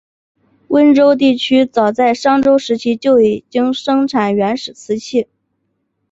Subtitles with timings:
[0.69, 5.27] 温州地区早在商周时期就已经生产原始瓷器。